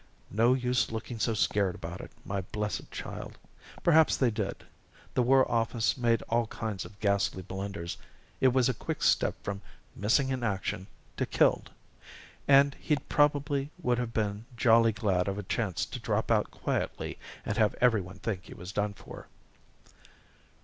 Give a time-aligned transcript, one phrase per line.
[0.31, 3.37] "No use looking so scared about it, my blessed child.
[3.83, 4.63] Perhaps they did.
[5.13, 7.97] The War Office made all kinds of ghastly blunders
[8.39, 9.61] it was a quick step from
[9.95, 10.87] 'missing in action'
[11.17, 11.69] to 'killed.'
[12.47, 17.19] And he'd probably would have been jolly glad of a chance to drop out quietly
[17.45, 19.27] and have every one think he was done for."